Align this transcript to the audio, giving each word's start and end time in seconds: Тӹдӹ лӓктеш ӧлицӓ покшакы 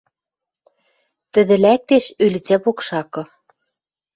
Тӹдӹ 1.31 1.55
лӓктеш 1.63 2.05
ӧлицӓ 2.25 2.57
покшакы 2.63 3.23